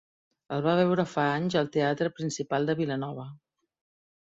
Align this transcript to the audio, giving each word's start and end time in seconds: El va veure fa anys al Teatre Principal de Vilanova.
El 0.55 0.63
va 0.67 0.71
veure 0.79 1.05
fa 1.11 1.25
anys 1.33 1.59
al 1.61 1.69
Teatre 1.77 2.13
Principal 2.21 2.69
de 2.71 2.79
Vilanova. 2.83 3.29